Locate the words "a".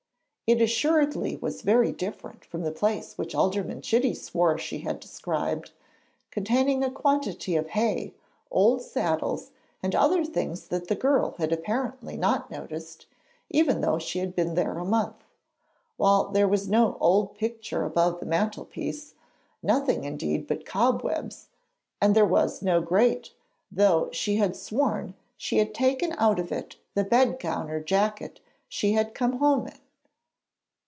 6.83-6.91, 14.77-14.83